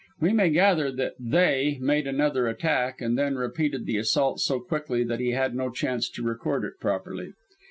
We 0.19 0.33
may 0.33 0.49
gather 0.49 0.91
that 0.93 1.13
"They" 1.19 1.77
made 1.79 2.07
another 2.07 2.47
attack 2.47 3.01
and 3.01 3.15
then 3.15 3.35
repeated 3.35 3.85
the 3.85 3.97
assault 3.97 4.39
so 4.39 4.59
quickly 4.59 5.03
that 5.03 5.19
he 5.19 5.33
had 5.33 5.53
no 5.53 5.69
chance 5.69 6.09
to 6.09 6.23
record 6.23 6.65
it 6.65 6.79
properly. 6.79 7.33